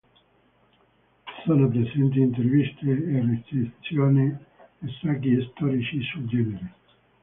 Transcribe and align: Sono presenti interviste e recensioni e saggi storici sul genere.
Sono 1.45 1.67
presenti 1.69 2.21
interviste 2.21 2.89
e 2.89 3.21
recensioni 3.21 4.35
e 4.79 4.87
saggi 4.99 5.47
storici 5.53 6.01
sul 6.01 6.25
genere. 6.25 6.73